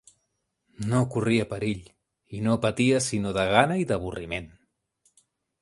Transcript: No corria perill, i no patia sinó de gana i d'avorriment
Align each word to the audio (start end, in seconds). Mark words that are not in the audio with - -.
No 0.93 1.01
corria 1.15 1.45
perill, 1.51 1.83
i 2.37 2.41
no 2.47 2.57
patia 2.65 3.05
sinó 3.11 3.37
de 3.39 3.47
gana 3.55 3.79
i 3.85 3.89
d'avorriment 3.93 4.53